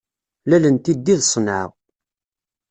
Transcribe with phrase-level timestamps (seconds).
[0.49, 1.63] Lal n tiddi d ṣenɛa.